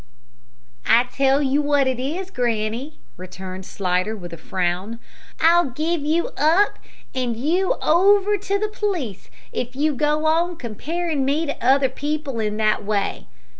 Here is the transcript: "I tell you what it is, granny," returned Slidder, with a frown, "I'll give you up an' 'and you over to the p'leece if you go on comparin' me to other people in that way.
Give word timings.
"I 0.87 1.03
tell 1.03 1.43
you 1.43 1.61
what 1.61 1.85
it 1.85 1.99
is, 1.99 2.31
granny," 2.31 2.97
returned 3.17 3.67
Slidder, 3.67 4.15
with 4.15 4.33
a 4.33 4.37
frown, 4.37 4.97
"I'll 5.39 5.69
give 5.69 6.01
you 6.01 6.29
up 6.37 6.79
an' 7.13 7.33
'and 7.35 7.37
you 7.37 7.75
over 7.83 8.35
to 8.35 8.57
the 8.57 8.69
p'leece 8.69 9.29
if 9.53 9.75
you 9.75 9.93
go 9.93 10.25
on 10.25 10.57
comparin' 10.57 11.23
me 11.23 11.45
to 11.45 11.55
other 11.63 11.87
people 11.87 12.39
in 12.39 12.57
that 12.57 12.83
way. 12.83 13.27